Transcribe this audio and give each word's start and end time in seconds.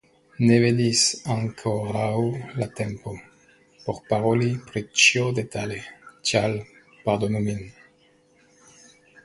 Ne 0.49 0.55
venis 0.61 1.01
ankoraŭ 1.33 2.21
la 2.61 2.67
tempo, 2.79 3.11
por 3.83 4.01
paroli 4.09 4.49
pri 4.71 4.85
ĉio 5.03 5.29
detale, 5.41 5.79
tial 6.31 6.59
pardonu 7.07 7.43
min. 7.49 7.65